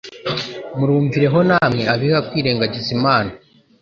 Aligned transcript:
Murumvireho 0.77 1.39
namwe 1.49 1.83
abiha 1.93 2.19
kwirengagiza 2.27 2.89
Imana 2.97 3.31